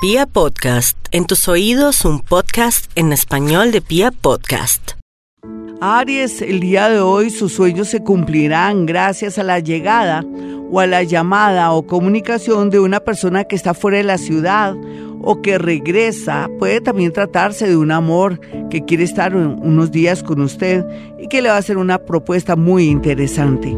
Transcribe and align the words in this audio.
Pia 0.00 0.26
Podcast, 0.26 0.96
en 1.10 1.26
tus 1.26 1.48
oídos 1.48 2.04
un 2.04 2.20
podcast 2.20 2.88
en 2.94 3.12
español 3.12 3.72
de 3.72 3.80
Pia 3.80 4.12
Podcast. 4.12 4.92
Aries, 5.80 6.40
el 6.40 6.60
día 6.60 6.88
de 6.88 7.00
hoy 7.00 7.30
sus 7.30 7.54
sueños 7.54 7.88
se 7.88 8.04
cumplirán 8.04 8.86
gracias 8.86 9.40
a 9.40 9.42
la 9.42 9.58
llegada 9.58 10.24
o 10.70 10.78
a 10.78 10.86
la 10.86 11.02
llamada 11.02 11.72
o 11.72 11.84
comunicación 11.84 12.70
de 12.70 12.78
una 12.78 13.00
persona 13.00 13.42
que 13.42 13.56
está 13.56 13.74
fuera 13.74 13.96
de 13.96 14.04
la 14.04 14.18
ciudad 14.18 14.76
o 15.20 15.42
que 15.42 15.58
regresa. 15.58 16.48
Puede 16.60 16.80
también 16.80 17.12
tratarse 17.12 17.66
de 17.66 17.76
un 17.76 17.90
amor 17.90 18.38
que 18.70 18.84
quiere 18.84 19.02
estar 19.02 19.34
unos 19.34 19.90
días 19.90 20.22
con 20.22 20.40
usted 20.40 20.86
y 21.18 21.26
que 21.26 21.42
le 21.42 21.48
va 21.48 21.56
a 21.56 21.58
hacer 21.58 21.76
una 21.76 21.98
propuesta 21.98 22.54
muy 22.54 22.84
interesante. 22.84 23.76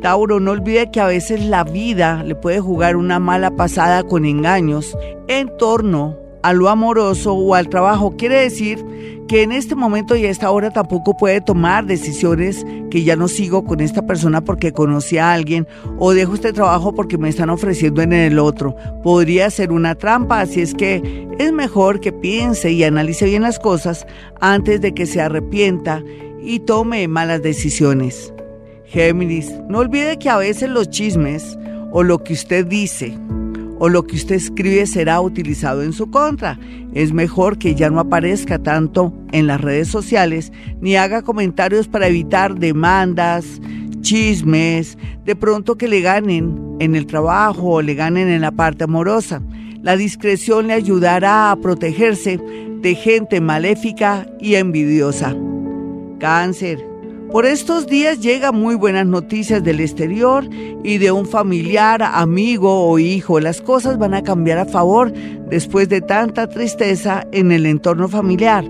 Tauro, 0.00 0.38
no 0.38 0.52
olvide 0.52 0.90
que 0.90 1.00
a 1.00 1.06
veces 1.06 1.44
la 1.44 1.64
vida 1.64 2.22
le 2.22 2.34
puede 2.34 2.60
jugar 2.60 2.96
una 2.96 3.18
mala 3.18 3.50
pasada 3.50 4.02
con 4.04 4.24
engaños 4.24 4.96
en 5.26 5.50
torno 5.58 6.16
a 6.42 6.52
lo 6.52 6.68
amoroso 6.68 7.34
o 7.34 7.54
al 7.54 7.68
trabajo. 7.68 8.14
Quiere 8.16 8.36
decir 8.36 8.84
que 9.28 9.42
en 9.42 9.52
este 9.52 9.74
momento 9.74 10.16
y 10.16 10.24
a 10.24 10.30
esta 10.30 10.50
hora 10.50 10.70
tampoco 10.70 11.16
puede 11.16 11.40
tomar 11.40 11.84
decisiones 11.84 12.64
que 12.90 13.02
ya 13.02 13.16
no 13.16 13.28
sigo 13.28 13.64
con 13.64 13.80
esta 13.80 14.06
persona 14.06 14.40
porque 14.40 14.72
conocí 14.72 15.18
a 15.18 15.32
alguien 15.32 15.66
o 15.98 16.14
dejo 16.14 16.34
este 16.34 16.52
trabajo 16.52 16.94
porque 16.94 17.18
me 17.18 17.28
están 17.28 17.50
ofreciendo 17.50 18.00
en 18.00 18.12
el 18.12 18.38
otro. 18.38 18.74
Podría 19.02 19.50
ser 19.50 19.72
una 19.72 19.96
trampa, 19.96 20.40
así 20.40 20.62
es 20.62 20.74
que 20.74 21.28
es 21.38 21.52
mejor 21.52 22.00
que 22.00 22.12
piense 22.12 22.72
y 22.72 22.84
analice 22.84 23.26
bien 23.26 23.42
las 23.42 23.58
cosas 23.58 24.06
antes 24.40 24.80
de 24.80 24.94
que 24.94 25.06
se 25.06 25.20
arrepienta 25.20 26.02
y 26.40 26.60
tome 26.60 27.06
malas 27.08 27.42
decisiones. 27.42 28.32
Géminis, 28.88 29.52
no 29.68 29.78
olvide 29.78 30.18
que 30.18 30.30
a 30.30 30.38
veces 30.38 30.70
los 30.70 30.88
chismes 30.88 31.58
o 31.92 32.02
lo 32.02 32.24
que 32.24 32.32
usted 32.32 32.66
dice 32.66 33.18
o 33.78 33.88
lo 33.88 34.04
que 34.04 34.16
usted 34.16 34.36
escribe 34.36 34.86
será 34.86 35.20
utilizado 35.20 35.82
en 35.82 35.92
su 35.92 36.10
contra. 36.10 36.58
Es 36.94 37.12
mejor 37.12 37.58
que 37.58 37.74
ya 37.74 37.90
no 37.90 38.00
aparezca 38.00 38.58
tanto 38.58 39.12
en 39.32 39.46
las 39.46 39.60
redes 39.60 39.88
sociales 39.88 40.52
ni 40.80 40.96
haga 40.96 41.22
comentarios 41.22 41.86
para 41.86 42.08
evitar 42.08 42.58
demandas, 42.58 43.60
chismes, 44.00 44.98
de 45.24 45.36
pronto 45.36 45.76
que 45.76 45.86
le 45.86 46.00
ganen 46.00 46.76
en 46.80 46.96
el 46.96 47.06
trabajo 47.06 47.74
o 47.74 47.82
le 47.82 47.94
ganen 47.94 48.28
en 48.28 48.40
la 48.40 48.52
parte 48.52 48.84
amorosa. 48.84 49.42
La 49.82 49.96
discreción 49.96 50.66
le 50.66 50.72
ayudará 50.72 51.50
a 51.50 51.56
protegerse 51.56 52.40
de 52.80 52.94
gente 52.94 53.40
maléfica 53.40 54.26
y 54.40 54.54
envidiosa. 54.54 55.36
Cáncer. 56.18 56.97
Por 57.30 57.44
estos 57.44 57.86
días 57.86 58.20
llegan 58.20 58.56
muy 58.56 58.74
buenas 58.74 59.04
noticias 59.04 59.62
del 59.62 59.80
exterior 59.80 60.48
y 60.82 60.96
de 60.96 61.12
un 61.12 61.26
familiar, 61.26 62.02
amigo 62.02 62.88
o 62.88 62.98
hijo. 62.98 63.38
Las 63.38 63.60
cosas 63.60 63.98
van 63.98 64.14
a 64.14 64.22
cambiar 64.22 64.56
a 64.56 64.64
favor 64.64 65.12
después 65.50 65.90
de 65.90 66.00
tanta 66.00 66.48
tristeza 66.48 67.26
en 67.32 67.52
el 67.52 67.66
entorno 67.66 68.08
familiar. 68.08 68.64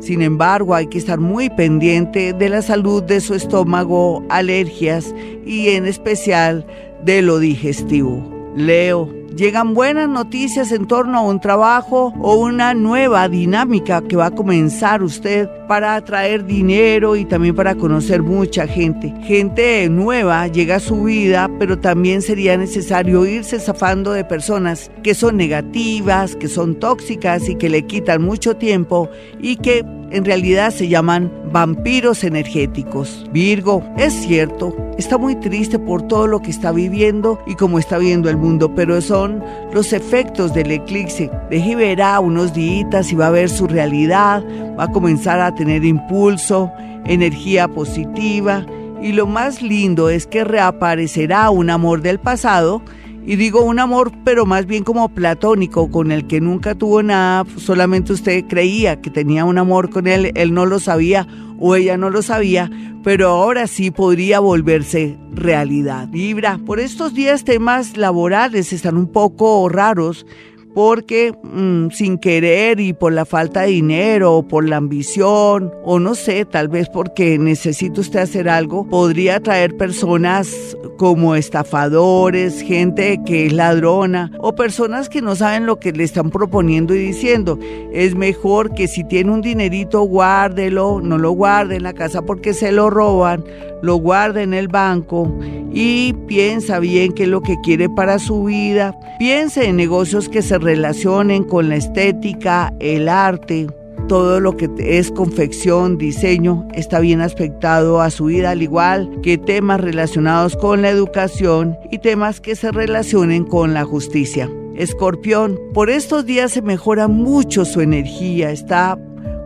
Sin 0.00 0.20
embargo, 0.20 0.74
hay 0.74 0.88
que 0.88 0.98
estar 0.98 1.20
muy 1.20 1.48
pendiente 1.48 2.34
de 2.34 2.48
la 2.50 2.60
salud 2.60 3.02
de 3.02 3.20
su 3.22 3.34
estómago, 3.34 4.22
alergias 4.28 5.14
y 5.46 5.68
en 5.70 5.86
especial 5.86 6.66
de 7.04 7.22
lo 7.22 7.38
digestivo. 7.38 8.31
Leo 8.56 9.22
llegan 9.36 9.74
buenas 9.74 10.08
noticias 10.08 10.72
en 10.72 10.86
torno 10.86 11.18
a 11.18 11.22
un 11.22 11.40
trabajo 11.40 12.12
o 12.20 12.34
una 12.34 12.74
nueva 12.74 13.28
dinámica 13.28 14.02
que 14.02 14.16
va 14.16 14.26
a 14.26 14.30
comenzar 14.30 15.02
usted 15.02 15.48
para 15.68 15.94
atraer 15.94 16.44
dinero 16.44 17.16
y 17.16 17.24
también 17.24 17.54
para 17.54 17.74
conocer 17.74 18.22
mucha 18.22 18.66
gente. 18.66 19.14
Gente 19.24 19.88
nueva 19.88 20.46
llega 20.48 20.76
a 20.76 20.80
su 20.80 21.04
vida, 21.04 21.50
pero 21.58 21.78
también 21.78 22.22
sería 22.22 22.56
necesario 22.56 23.24
irse 23.26 23.58
zafando 23.58 24.12
de 24.12 24.24
personas 24.24 24.90
que 25.02 25.14
son 25.14 25.36
negativas, 25.36 26.36
que 26.36 26.48
son 26.48 26.78
tóxicas 26.78 27.48
y 27.48 27.56
que 27.56 27.70
le 27.70 27.86
quitan 27.86 28.22
mucho 28.22 28.56
tiempo 28.56 29.08
y 29.40 29.56
que 29.56 29.84
en 30.12 30.24
realidad 30.24 30.70
se 30.70 30.88
llaman 30.88 31.32
vampiros 31.50 32.22
energéticos. 32.22 33.26
Virgo, 33.32 33.82
es 33.96 34.12
cierto, 34.12 34.76
está 34.98 35.16
muy 35.16 35.34
triste 35.36 35.78
por 35.78 36.02
todo 36.06 36.26
lo 36.26 36.40
que 36.40 36.50
está 36.50 36.70
viviendo 36.70 37.40
y 37.46 37.54
cómo 37.54 37.78
está 37.78 37.98
viendo 37.98 38.28
el 38.28 38.36
mundo, 38.36 38.74
pero 38.74 39.00
son 39.00 39.42
los 39.72 39.92
efectos 39.92 40.52
del 40.52 40.70
eclipse. 40.70 41.30
Deje 41.50 41.76
verá 41.76 42.20
unos 42.20 42.52
días 42.52 43.10
y 43.10 43.16
va 43.16 43.28
a 43.28 43.30
ver 43.30 43.48
su 43.48 43.66
realidad, 43.66 44.44
va 44.78 44.84
a 44.84 44.92
comenzar 44.92 45.40
a 45.40 45.54
tener 45.54 45.84
impulso, 45.84 46.70
energía 47.06 47.66
positiva 47.68 48.64
y 49.02 49.12
lo 49.12 49.26
más 49.26 49.62
lindo 49.62 50.10
es 50.10 50.26
que 50.26 50.44
reaparecerá 50.44 51.50
un 51.50 51.70
amor 51.70 52.02
del 52.02 52.20
pasado 52.20 52.82
y 53.24 53.36
digo 53.36 53.62
un 53.62 53.78
amor, 53.78 54.12
pero 54.24 54.46
más 54.46 54.66
bien 54.66 54.84
como 54.84 55.08
platónico, 55.08 55.90
con 55.90 56.10
el 56.10 56.26
que 56.26 56.40
nunca 56.40 56.74
tuvo 56.74 57.02
nada, 57.02 57.44
solamente 57.56 58.12
usted 58.12 58.44
creía 58.48 59.00
que 59.00 59.10
tenía 59.10 59.44
un 59.44 59.58
amor 59.58 59.90
con 59.90 60.06
él, 60.06 60.32
él 60.34 60.52
no 60.52 60.66
lo 60.66 60.80
sabía 60.80 61.26
o 61.58 61.76
ella 61.76 61.96
no 61.96 62.10
lo 62.10 62.22
sabía, 62.22 62.70
pero 63.04 63.28
ahora 63.28 63.66
sí 63.68 63.90
podría 63.90 64.40
volverse 64.40 65.16
realidad. 65.32 66.08
Libra, 66.12 66.58
por 66.66 66.80
estos 66.80 67.14
días 67.14 67.44
temas 67.44 67.96
laborales 67.96 68.72
están 68.72 68.96
un 68.96 69.06
poco 69.06 69.68
raros 69.68 70.26
porque 70.74 71.32
mm, 71.42 71.90
sin 71.90 72.18
querer 72.18 72.80
y 72.80 72.92
por 72.92 73.12
la 73.12 73.24
falta 73.24 73.62
de 73.62 73.68
dinero 73.68 74.36
o 74.36 74.42
por 74.46 74.68
la 74.68 74.76
ambición 74.76 75.72
o 75.84 75.98
no 75.98 76.14
sé, 76.14 76.44
tal 76.44 76.68
vez 76.68 76.88
porque 76.88 77.38
necesita 77.38 78.00
usted 78.00 78.20
hacer 78.20 78.48
algo, 78.48 78.86
podría 78.88 79.40
traer 79.40 79.76
personas 79.76 80.76
como 80.96 81.34
estafadores, 81.34 82.62
gente 82.62 83.20
que 83.26 83.46
es 83.46 83.52
ladrona 83.52 84.30
o 84.38 84.54
personas 84.54 85.08
que 85.08 85.22
no 85.22 85.36
saben 85.36 85.66
lo 85.66 85.78
que 85.78 85.92
le 85.92 86.04
están 86.04 86.30
proponiendo 86.30 86.94
y 86.94 86.98
diciendo. 86.98 87.58
Es 87.92 88.14
mejor 88.14 88.74
que 88.74 88.88
si 88.88 89.04
tiene 89.04 89.32
un 89.32 89.42
dinerito 89.42 90.02
guárdelo, 90.02 91.00
no 91.02 91.18
lo 91.18 91.32
guarde 91.32 91.76
en 91.76 91.82
la 91.82 91.92
casa 91.92 92.22
porque 92.22 92.54
se 92.54 92.72
lo 92.72 92.90
roban, 92.90 93.44
lo 93.82 93.96
guarde 93.96 94.42
en 94.42 94.54
el 94.54 94.68
banco 94.68 95.28
y 95.72 96.12
piensa 96.26 96.78
bien 96.78 97.12
qué 97.12 97.24
es 97.24 97.28
lo 97.28 97.40
que 97.42 97.56
quiere 97.62 97.88
para 97.88 98.18
su 98.18 98.44
vida. 98.44 98.98
Piense 99.18 99.68
en 99.68 99.76
negocios 99.76 100.28
que 100.28 100.42
se 100.42 100.58
relacionen 100.58 101.44
con 101.44 101.68
la 101.68 101.76
estética, 101.76 102.72
el 102.80 103.08
arte, 103.08 103.66
todo 104.08 104.40
lo 104.40 104.56
que 104.56 104.68
es 104.78 105.10
confección, 105.10 105.96
diseño, 105.96 106.66
está 106.74 107.00
bien 107.00 107.20
aspectado 107.20 108.00
a 108.00 108.10
su 108.10 108.26
vida, 108.26 108.50
al 108.50 108.62
igual 108.62 109.10
que 109.22 109.38
temas 109.38 109.80
relacionados 109.80 110.56
con 110.56 110.82
la 110.82 110.90
educación 110.90 111.76
y 111.90 111.98
temas 111.98 112.40
que 112.40 112.56
se 112.56 112.72
relacionen 112.72 113.44
con 113.44 113.74
la 113.74 113.84
justicia. 113.84 114.50
Escorpión, 114.76 115.58
por 115.72 115.90
estos 115.90 116.26
días 116.26 116.52
se 116.52 116.62
mejora 116.62 117.06
mucho 117.06 117.64
su 117.64 117.80
energía, 117.80 118.50
está 118.50 118.98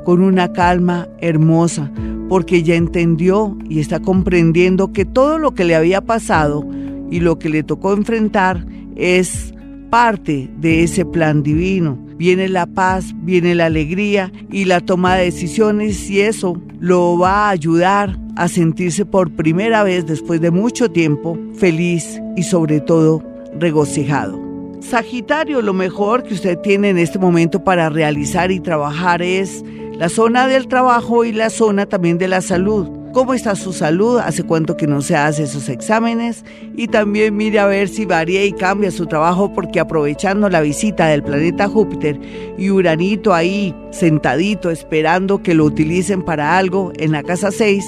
con 0.07 0.23
una 0.23 0.53
calma 0.53 1.09
hermosa, 1.19 1.91
porque 2.29 2.63
ya 2.63 2.77
entendió 2.77 3.59
y 3.69 3.81
está 3.81 3.99
comprendiendo 3.99 4.93
que 4.93 5.05
todo 5.05 5.37
lo 5.37 5.53
que 5.53 5.65
le 5.65 5.75
había 5.75 6.01
pasado 6.01 6.65
y 7.11 7.19
lo 7.19 7.41
que 7.41 7.49
le 7.49 7.65
tocó 7.65 7.93
enfrentar 7.93 8.65
es 8.95 9.53
parte 9.91 10.49
de 10.61 10.85
ese 10.85 11.05
plan 11.05 11.43
divino. 11.43 11.99
Viene 12.17 12.49
la 12.49 12.67
paz, 12.67 13.17
viene 13.17 13.57
la 13.57 13.67
alegría 13.67 14.31
y 14.49 14.67
la 14.67 14.81
toma 14.81 15.17
de 15.17 15.25
decisiones 15.25 16.09
y 16.09 16.21
eso 16.21 16.63
lo 16.79 17.19
va 17.19 17.49
a 17.49 17.51
ayudar 17.51 18.17
a 18.37 18.47
sentirse 18.47 19.05
por 19.07 19.33
primera 19.33 19.83
vez 19.83 20.07
después 20.07 20.41
de 20.41 20.53
mucho 20.53 20.89
tiempo 20.89 21.37
feliz 21.57 22.21
y 22.37 22.45
sobre 22.45 22.81
todo 22.81 23.25
regocijado. 23.59 24.41
Sagitario, 24.81 25.63
lo 25.63 25.73
mejor 25.73 26.23
que 26.23 26.35
usted 26.35 26.59
tiene 26.61 26.91
en 26.91 26.99
este 26.99 27.19
momento 27.19 27.65
para 27.65 27.89
realizar 27.89 28.53
y 28.53 28.61
trabajar 28.61 29.21
es 29.21 29.65
la 29.99 30.11
zona 30.11 30.47
del 30.47 30.69
trabajo 30.69 31.25
y 31.25 31.33
la 31.33 31.49
zona 31.49 31.87
también 31.87 32.19
de 32.19 32.29
la 32.29 32.43
salud. 32.43 32.89
Cómo 33.15 33.33
está 33.33 33.57
su 33.57 33.73
salud, 33.73 34.19
hace 34.19 34.43
cuánto 34.43 34.77
que 34.77 34.87
no 34.87 35.01
se 35.01 35.17
hace 35.17 35.45
esos 35.45 35.71
exámenes 35.71 36.45
y 36.77 36.89
también 36.89 37.35
mire 37.35 37.59
a 37.61 37.67
ver 37.67 37.89
si 37.89 38.05
varía 38.05 38.45
y 38.45 38.53
cambia 38.53 38.91
su 38.91 39.07
trabajo 39.07 39.55
porque 39.55 39.81
aprovechando 39.81 40.51
la 40.51 40.61
visita 40.61 41.07
del 41.07 41.23
planeta 41.23 41.67
Júpiter 41.67 42.21
y 42.59 42.69
Uranito 42.69 43.33
ahí 43.33 43.75
sentadito 43.91 44.71
esperando 44.71 45.43
que 45.43 45.55
lo 45.55 45.65
utilicen 45.65 46.23
para 46.23 46.59
algo 46.59 46.93
en 46.97 47.13
la 47.13 47.23
casa 47.23 47.51
6, 47.51 47.87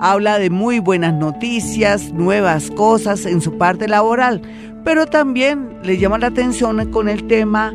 habla 0.00 0.38
de 0.38 0.48
muy 0.48 0.78
buenas 0.78 1.12
noticias, 1.12 2.14
nuevas 2.14 2.70
cosas 2.70 3.26
en 3.26 3.42
su 3.42 3.58
parte 3.58 3.86
laboral, 3.86 4.40
pero 4.82 5.04
también 5.04 5.76
le 5.82 5.98
llama 5.98 6.16
la 6.16 6.28
atención 6.28 6.90
con 6.90 7.10
el 7.10 7.26
tema 7.26 7.74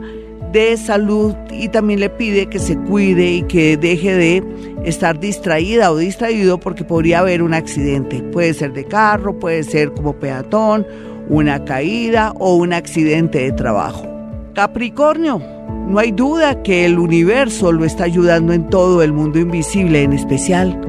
de 0.56 0.78
salud 0.78 1.36
y 1.52 1.68
también 1.68 2.00
le 2.00 2.10
pide 2.10 2.48
que 2.48 2.60
se 2.60 2.78
cuide 2.78 3.30
y 3.30 3.42
que 3.44 3.76
deje 3.76 4.16
de 4.16 4.44
estar 4.86 5.20
distraída 5.20 5.92
o 5.92 5.98
distraído 5.98 6.62
porque 6.62 6.86
podría 6.86 7.20
haber 7.20 7.44
un 7.44 7.54
accidente. 7.54 8.24
Puede 8.32 8.54
ser 8.54 8.72
de 8.72 8.86
carro, 8.86 9.38
puede 9.38 9.64
ser 9.64 9.92
como 9.92 10.14
peatón, 10.14 10.88
una 11.28 11.66
caída 11.66 12.32
o 12.40 12.56
un 12.56 12.72
accidente 12.72 13.40
de 13.40 13.52
trabajo. 13.52 14.08
Capricornio, 14.54 15.42
no 15.90 16.00
hay 16.00 16.14
duda 16.14 16.64
que 16.64 16.86
el 16.86 17.00
universo 17.00 17.74
lo 17.74 17.84
está 17.84 18.06
ayudando 18.06 18.54
en 18.54 18.70
todo 18.70 19.04
el 19.04 19.12
mundo 19.12 19.40
invisible, 19.40 20.04
en 20.04 20.14
especial 20.14 20.80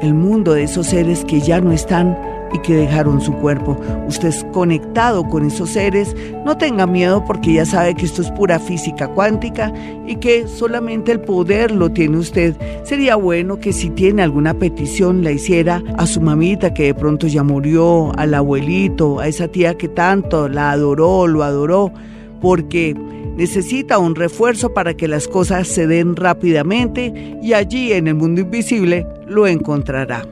el 0.00 0.14
mundo 0.14 0.54
de 0.54 0.62
esos 0.62 0.86
seres 0.86 1.26
que 1.26 1.42
ya 1.42 1.60
no 1.60 1.72
están 1.72 2.16
y 2.52 2.58
que 2.60 2.74
dejaron 2.74 3.20
su 3.20 3.32
cuerpo. 3.34 3.76
Usted 4.06 4.28
es 4.28 4.44
conectado 4.52 5.28
con 5.28 5.46
esos 5.46 5.70
seres, 5.70 6.14
no 6.44 6.56
tenga 6.56 6.86
miedo 6.86 7.24
porque 7.24 7.54
ya 7.54 7.64
sabe 7.64 7.94
que 7.94 8.06
esto 8.06 8.22
es 8.22 8.30
pura 8.32 8.58
física 8.58 9.08
cuántica 9.08 9.72
y 10.06 10.16
que 10.16 10.46
solamente 10.48 11.12
el 11.12 11.20
poder 11.20 11.70
lo 11.70 11.90
tiene 11.90 12.18
usted. 12.18 12.56
Sería 12.84 13.16
bueno 13.16 13.58
que 13.58 13.72
si 13.72 13.90
tiene 13.90 14.22
alguna 14.22 14.54
petición 14.54 15.22
la 15.22 15.32
hiciera 15.32 15.82
a 15.96 16.06
su 16.06 16.20
mamita 16.20 16.74
que 16.74 16.84
de 16.84 16.94
pronto 16.94 17.26
ya 17.26 17.42
murió, 17.42 18.12
al 18.16 18.34
abuelito, 18.34 19.20
a 19.20 19.28
esa 19.28 19.48
tía 19.48 19.76
que 19.76 19.88
tanto 19.88 20.48
la 20.48 20.72
adoró, 20.72 21.26
lo 21.26 21.42
adoró, 21.42 21.92
porque 22.40 22.94
necesita 23.36 23.98
un 23.98 24.14
refuerzo 24.14 24.74
para 24.74 24.94
que 24.94 25.08
las 25.08 25.28
cosas 25.28 25.68
se 25.68 25.86
den 25.86 26.16
rápidamente 26.16 27.38
y 27.42 27.52
allí 27.52 27.92
en 27.92 28.08
el 28.08 28.14
mundo 28.14 28.40
invisible 28.40 29.06
lo 29.26 29.46
encontrará. 29.46 30.26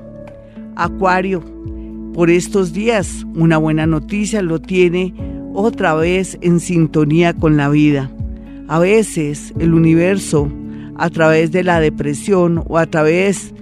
Acuario, 0.77 1.43
por 2.19 2.31
estos 2.31 2.73
días 2.73 3.25
una 3.37 3.59
buena 3.59 3.87
noticia 3.87 4.43
lo 4.43 4.61
tiene 4.61 5.15
otra 5.55 5.95
vez 5.95 6.37
en 6.41 6.59
sintonía 6.59 7.33
con 7.33 7.57
la 7.57 7.69
vida. 7.69 8.11
A 8.67 8.81
veces 8.81 9.55
el 9.61 9.73
universo, 9.73 10.51
a 10.97 11.11
través 11.11 11.53
de 11.53 11.63
la 11.63 11.79
depresión 11.79 12.65
o 12.67 12.77
a 12.77 12.87
través 12.87 13.55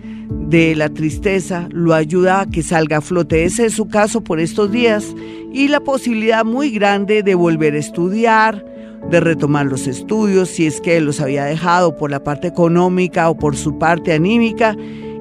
de 0.49 0.75
la 0.75 0.89
tristeza, 0.89 1.69
lo 1.71 1.93
ayuda 1.93 2.41
a 2.41 2.47
que 2.47 2.63
salga 2.63 2.97
a 2.97 3.01
flote. 3.03 3.45
Ese 3.45 3.67
es 3.67 3.75
su 3.75 3.89
caso 3.89 4.25
por 4.25 4.41
estos 4.41 4.73
días 4.73 5.15
y 5.53 5.69
la 5.69 5.81
posibilidad 5.81 6.43
muy 6.43 6.71
grande 6.71 7.23
de 7.23 7.35
volver 7.35 7.75
a 7.75 7.79
estudiar, 7.79 8.65
de 9.11 9.21
retomar 9.21 9.67
los 9.67 9.87
estudios, 9.87 10.49
si 10.49 10.65
es 10.65 10.81
que 10.81 10.99
los 11.03 11.21
había 11.21 11.45
dejado 11.45 11.95
por 11.99 12.11
la 12.11 12.25
parte 12.25 12.49
económica 12.49 13.29
o 13.29 13.37
por 13.37 13.55
su 13.55 13.79
parte 13.79 14.15
anímica. 14.15 14.75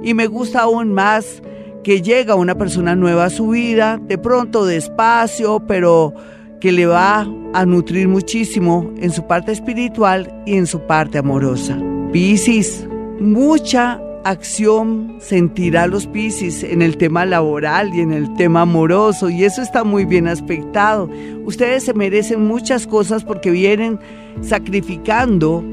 Y 0.05 0.13
me 0.13 0.27
gusta 0.27 0.61
aún 0.61 0.93
más 0.93 1.41
que 1.85 2.01
llega 2.01 2.33
una 2.33 2.55
persona 2.55 2.95
nueva 2.95 3.25
a 3.25 3.29
su 3.29 3.49
vida, 3.49 3.99
de 4.01 4.17
pronto 4.17 4.65
despacio, 4.65 5.59
pero 5.67 6.15
que 6.59 6.71
le 6.71 6.87
va 6.87 7.27
a 7.53 7.65
nutrir 7.67 8.07
muchísimo 8.07 8.91
en 8.97 9.11
su 9.11 9.27
parte 9.27 9.51
espiritual 9.51 10.33
y 10.47 10.55
en 10.55 10.65
su 10.65 10.79
parte 10.79 11.19
amorosa. 11.19 11.77
Piscis, 12.11 12.87
mucha 13.19 14.01
acción 14.23 15.17
sentirá 15.21 15.85
los 15.85 16.07
Piscis 16.07 16.63
en 16.63 16.81
el 16.81 16.97
tema 16.97 17.23
laboral 17.23 17.93
y 17.93 18.01
en 18.01 18.13
el 18.13 18.33
tema 18.33 18.61
amoroso 18.61 19.29
y 19.29 19.43
eso 19.43 19.61
está 19.61 19.83
muy 19.83 20.05
bien 20.05 20.27
aspectado. 20.27 21.07
Ustedes 21.45 21.83
se 21.83 21.93
merecen 21.93 22.47
muchas 22.47 22.87
cosas 22.87 23.23
porque 23.23 23.51
vienen 23.51 23.99
sacrificando 24.41 25.63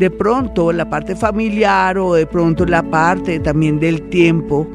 de 0.00 0.10
pronto 0.10 0.72
la 0.72 0.90
parte 0.90 1.14
familiar 1.14 1.96
o 1.96 2.14
de 2.14 2.26
pronto 2.26 2.66
la 2.66 2.82
parte 2.82 3.38
también 3.38 3.78
del 3.78 4.08
tiempo 4.08 4.66